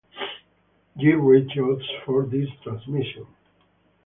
[0.97, 3.27] Gear ratios for this transmission.